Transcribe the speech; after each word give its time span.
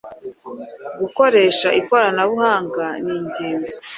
Gukoresha 0.99 1.67
ikoranabuhanga 1.79 2.85
ni 3.03 3.13
ingenzi. 3.19 3.77